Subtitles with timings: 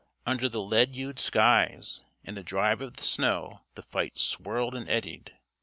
[0.25, 4.89] Under the lead hued skies and the drive of the snow the fight swirled and
[4.89, 5.37] eddied.